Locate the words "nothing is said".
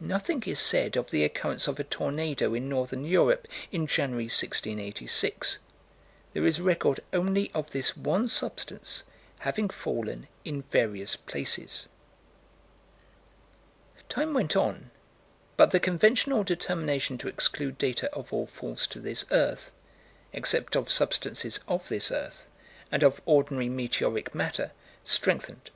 0.00-0.96